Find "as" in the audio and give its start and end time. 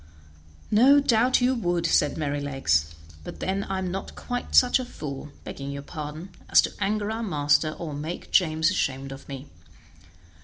6.49-6.59